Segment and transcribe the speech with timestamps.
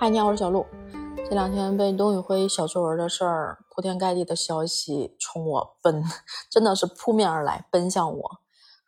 [0.00, 0.64] 嗨，你好，我是小鹿。
[1.28, 6.04] 这两天被董宇辉小作文的事儿铺天盖地的消息冲我奔，
[6.48, 8.30] 真的是扑面而来，奔向我。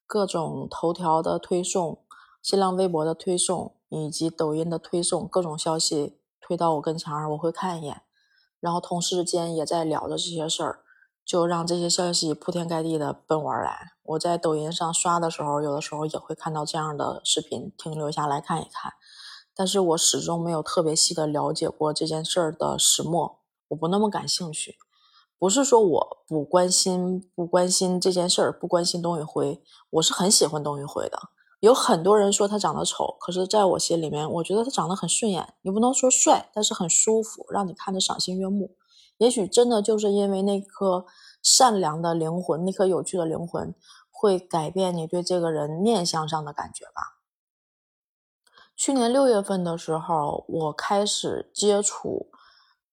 [0.07, 2.05] 各种头条的推送、
[2.41, 8.03] 新浪微博的推送以及抖音的推送，各种消息推到我跟前儿，我会看一眼。
[8.61, 10.85] 然后同事间也在聊着这些事儿，
[11.25, 13.95] 就让这些消息铺天盖地的奔我而来。
[14.05, 18.93] 我在抖音上刷的时候，有的时候也会看到这样的视频，停留下来看一看。
[19.55, 24.77] 但是我始终没有特别细的了解过这件事儿的始末，我不那么感兴趣。
[25.39, 31.19] 不是说我不关心不关心这件事儿，不关心董宇辉，我是很喜欢董宇辉的。
[31.61, 35.55] 有很多人说他长得丑，可是在我心里面，我觉得他长得很顺眼。
[35.63, 38.77] 你不能说帅，但是很舒服，让你看着赏心悦目。
[39.19, 41.05] 也许真的就是因为那颗
[41.43, 43.75] 善良的灵魂，那颗有趣的灵魂，
[44.11, 47.20] 会改变你对这个人面相上的感觉吧。
[48.81, 52.31] 去年六月份的时候，我开始接触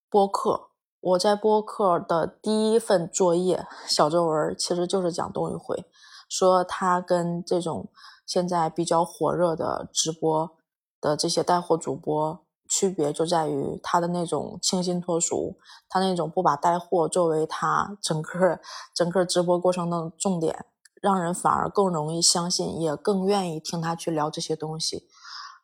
[0.10, 0.68] 播客。
[1.00, 5.86] 我在播客的第一份作业小作文，其实就是讲董宇辉，
[6.28, 7.88] 说他跟这种
[8.26, 10.58] 现在比较火热的直播
[11.00, 15.56] 的这些带货主播区别，就在于他的那种清新脱俗，
[15.88, 18.60] 他那种不把带货作为他整个
[18.94, 20.66] 整个直播过程的重点，
[21.02, 25.08] 让人反而更容易相信，也更愿意听他去聊这些东西。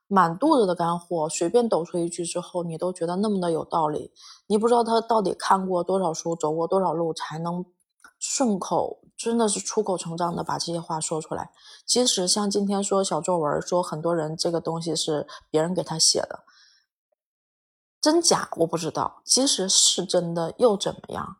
[0.08, 4.12] 满肚子的干货，随便抖出一句之后，你都觉得那么的有道理。
[4.48, 7.66] 你不知道他到底看过多少书，走过多少路，才能
[8.20, 11.52] 顺口，真的是出口成章的把这些话说出来。
[11.86, 16.44] 即使像今天说小作文，说很多人这个东西是别人给他写的，
[18.00, 19.22] 真假我不知道。
[19.26, 21.38] 即使是真的又怎么样？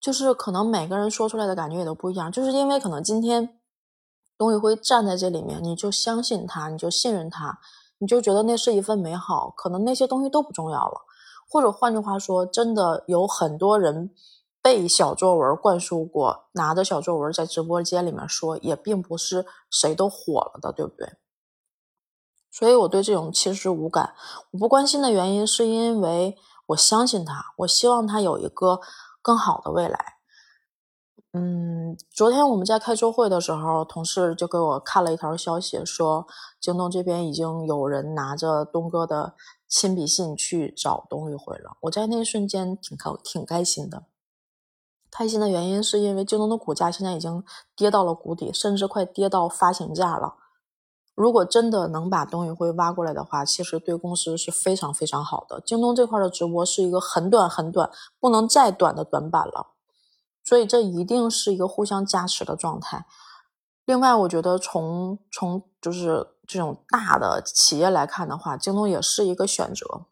[0.00, 2.32] 就是可能每个人说出来的感觉也都不一样。
[2.32, 3.60] 就是因为可能今天
[4.38, 7.60] 董宇辉站在这里面，你就相信他，你就信任他。
[8.00, 11.02] 你就觉得那是一份美好，可能那些东西都不重要了，
[11.46, 14.10] 或者换句话说，真的有很多人
[14.62, 21.12] 被小作文灌输过，拿着小作文在直播间里面说，也并不是谁都火了的，对不对？
[22.50, 24.14] 所以我对这种其实无感，
[24.52, 26.36] 我不关心的原因是因为
[26.68, 28.80] 我相信他，我希望他有一个
[29.20, 30.19] 更好的未来。
[31.32, 36.26] 嗯，昨天我们在开周会的时候，同事就给我看了一条消息，说
[36.60, 39.34] 京东这边已经有人拿着东哥的
[39.68, 41.76] 亲笔信去找董宇辉了。
[41.82, 44.02] 我在那一瞬间挺开挺开心的，
[45.08, 47.44] 开心的原因是因为京东的股价现在已经
[47.76, 50.34] 跌到了谷底，甚至快跌到发行价了。
[51.14, 55.60] 如果真的能把董宇辉挖过来的话，其实对公司是非常非常好的。
[55.64, 57.88] 京东这块的直播是一个很短很短，
[58.18, 59.74] 不能再短的短板了。
[60.50, 63.06] 所以这一定是一个互相加持的状态。
[63.84, 70.06] 另外，我觉得从从就是这种大的企业来看的话，京东也是一个选择。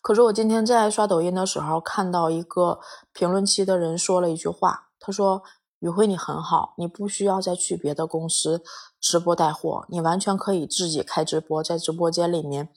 [0.00, 2.78] 可是我今天在刷抖音的时候，看到一个
[3.12, 5.42] 评论区的人说了一句话，他说
[5.80, 8.62] ：“宇辉你很好，你不需要再去别的公司
[9.00, 12.68] 直播带货，你完全可以自己开直播，在直播间里面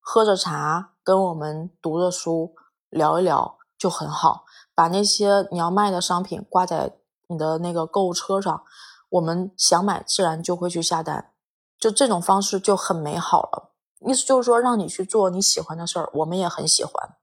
[0.00, 2.56] 喝着茶，跟我们读着书
[2.90, 4.42] 聊一聊就很好。”
[4.76, 6.92] 把那些你要卖的商品挂在
[7.28, 8.62] 你的那个购物车上，
[9.08, 11.32] 我们想买自然就会去下单，
[11.78, 13.72] 就这种方式就很美好了。
[14.00, 17.16] 意思就是说，让你去做你喜欢的事儿，我们也很喜欢。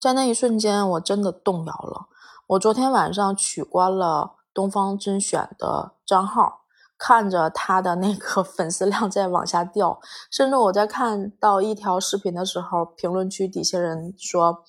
[0.00, 2.06] 在那一瞬间，我真的动摇了。
[2.46, 6.60] 我昨天晚上取关了东方甄选的账号，
[6.96, 10.00] 看着他的那个 粉丝量在往下掉，
[10.30, 14.62] 甚至我在看到一条视频的时候，评论区底下人说。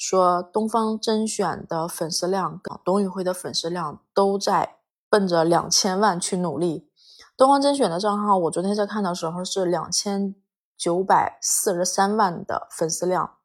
[0.00, 4.78] 说东方甄选的粉丝量，董宇辉的粉丝量都在
[5.10, 6.90] 奔着两千万去努力。
[7.36, 10.34] 东方甄选的账号，我昨天在看的时候是两千
[10.74, 13.36] 九百四十三万的粉丝量，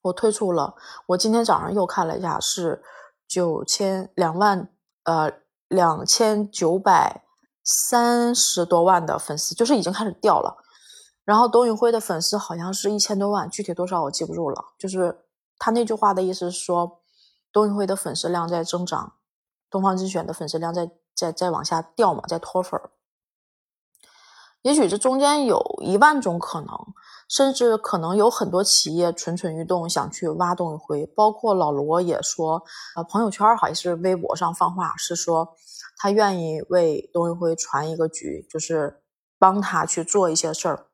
[0.00, 0.76] 我退出了。
[1.08, 2.82] 我今天早上又看了一下，是
[3.28, 4.70] 九千两万，
[5.02, 5.30] 呃，
[5.68, 7.22] 两千九百
[7.62, 10.56] 三十多万的粉丝，就是已经开始掉了。
[11.22, 15.20] 然后董宇辉的粉丝好像是一千多万，具体多少我记不住了，就是。
[15.58, 17.00] 他那句话的意思是说，
[17.52, 19.14] 董宇辉的粉丝量在增长，
[19.70, 22.90] 东方甄选的粉丝量在在在往下掉嘛，在脱粉儿。
[24.62, 26.68] 也许这中间有一万种可能，
[27.28, 31.04] 甚至可能有很多企业蠢蠢欲动，想去挖董宇辉。
[31.06, 32.62] 包括老罗也说，
[32.96, 35.54] 呃，朋友圈好像是微博上放话，是说
[35.98, 39.02] 他愿意为董宇辉传一个局，就是
[39.38, 40.86] 帮他去做一些事儿。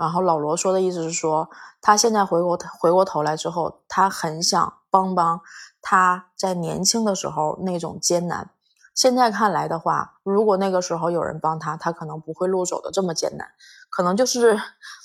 [0.00, 1.50] 然后老罗说的意思是说，
[1.82, 5.42] 他现在回过回过头来之后，他很想帮帮
[5.82, 8.50] 他在年轻的时候那种艰难。
[8.94, 13.46] 现在看来的话，如果那个时候有人帮他，他可能不会路走的这么艰难，
[13.90, 14.58] 可能就是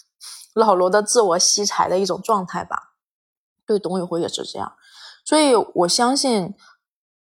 [0.56, 2.94] 老罗的自我吸财的一种状态吧。
[3.66, 4.78] 对董宇辉也是这样，
[5.26, 6.56] 所以我相信，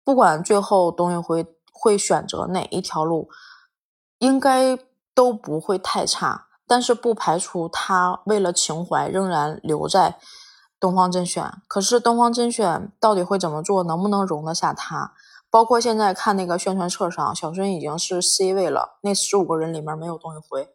[0.03, 3.29] 不管最后董宇辉会选择哪一条路，
[4.19, 4.77] 应该
[5.13, 6.44] 都不会太差。
[6.67, 10.17] 但是不排除他为了情怀仍然留在
[10.79, 11.51] 东方甄选。
[11.67, 15.13] 可是东方甄选到底会怎么做，能不能容得下他？
[15.49, 20.69] 包括现在看那个宣传册上，小孙已经是 C 位了，那十五个人里面没有董宇辉。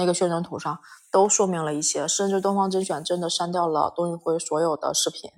[0.00, 0.78] 那个宣传图上
[1.10, 5.28] 都说明了一切，甚至东方甄选真的删掉了董宇辉所有的视频，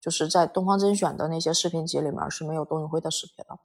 [0.00, 3.58] 就是在东方甄选的那些视频集里面是没有董宇辉的视频的，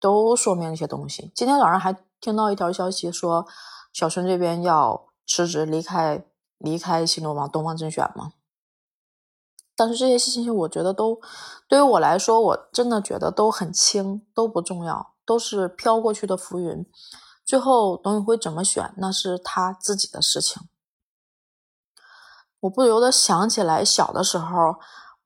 [0.00, 1.32] 都说明一些东西。
[1.34, 3.46] 今天早上还听到一条消息说，
[3.92, 6.24] 小孙这边要辞职离开
[6.58, 8.32] 离开新东方东方甄选吗。
[9.76, 11.20] 但是这些信息我觉得都
[11.66, 16.84] 对于我来说，我真的觉得都很轻，都不重要，都是飘过去的浮云。
[17.46, 20.62] 最后，董宇辉怎么选，那是他自己的事情。
[22.60, 24.76] 我不由得想起来，小的时候，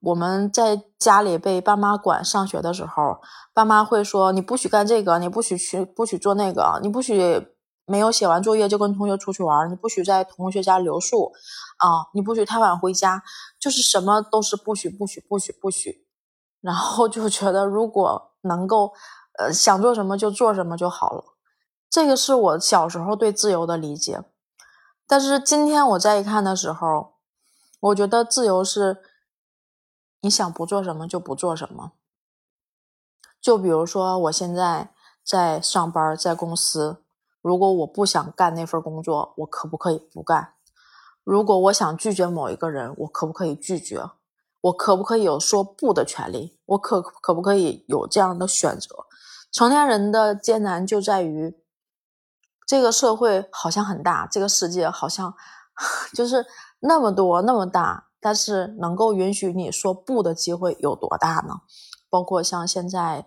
[0.01, 3.21] 我们在家里被爸妈管上学的时候，
[3.53, 7.54] 爸妈会说：“你不许干这个，你不许去，不许做那个，你不许
[7.87, 11.33] 没有写完作业就跟同学出去玩，你不许在同学家留宿，
[11.79, 13.23] 啊，你不许太晚回家，
[13.59, 16.07] 就是什么都是不许，不许，不许，不许。”
[16.63, 18.95] 然后就觉得，如果能够，
[19.39, 21.37] 呃，想做什么就做什么就好了。
[21.91, 24.23] 这个是我小时候对自由的理解，
[25.07, 27.17] 但是今天我再一看的时候，
[27.81, 29.03] 我觉得自由是
[30.23, 31.93] 你想不做什么就不做什么。
[33.43, 37.04] 就比如说我现在在上班，在公司，
[37.45, 40.55] 如果我不想干那份工作，我可不可以不干？
[41.23, 44.03] 如果我想拒绝某一个人，我可不可以拒绝？
[44.63, 46.59] 我可不可以有说不的权利？
[46.65, 48.89] 我可可不可以有这样的选择？
[49.53, 51.61] 成年人的艰难就在于。
[52.67, 55.35] 这个社会好像很大，这个世界好像
[56.17, 56.47] 就是
[56.81, 61.61] 那么多那么大，但是能够允许你说不的机会有多大呢？
[62.09, 63.27] 包括像现在，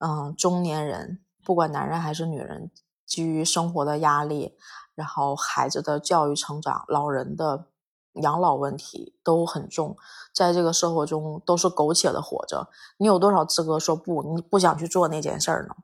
[0.00, 2.70] 嗯，中年人，不管男人还是女人，
[3.08, 4.54] 基于生活的压力，
[4.94, 7.64] 然后孩子的教育成长，老人的
[8.12, 9.96] 养老问题都很重，
[10.34, 12.68] 在这个社会中都是苟且的活着，
[12.98, 14.22] 你有多少资格说不？
[14.34, 15.74] 你不想去做那件事儿呢？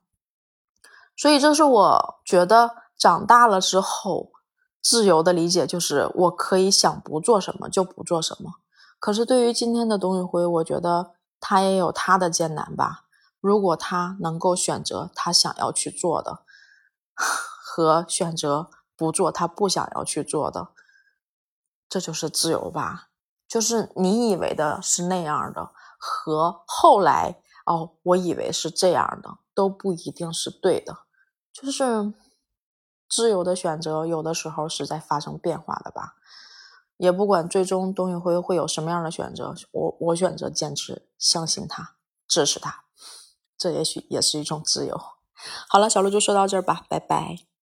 [1.16, 4.32] 所以，这是我觉得长大了之后
[4.82, 8.54] 自由的理解，就是我可以想不做什么就不做什么。
[8.98, 13.04] 可是，对于今天的董宇辉，我觉得他也有他的艰难吧。
[13.40, 16.40] 如果他能够选择他想要去做的，
[17.14, 20.68] 和选择不做他不想要去做的，
[21.88, 23.10] 这就是自由吧。
[23.46, 31.04] 就是你以为的是那样的，和后来哦，我以为是这样的，都不一定是对的。
[31.52, 32.12] 就是
[33.08, 36.16] 自由的选择，有的时候是在发生变化的吧。
[36.96, 41.96] 也不管最终董宇辉会有什么样的选择，我我选择坚持相信他，
[42.26, 42.84] 支持他，
[43.58, 45.00] 这也许也是一种自由。
[45.68, 47.53] 好了，小鹿就说到这儿吧，拜拜。